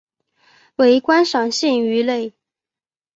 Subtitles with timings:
[0.77, 2.33] 为观赏性鱼类。